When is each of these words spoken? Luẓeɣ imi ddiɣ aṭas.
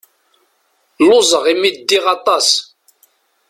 Luẓeɣ 1.07 1.43
imi 1.51 1.69
ddiɣ 1.77 2.05
aṭas. 2.15 2.47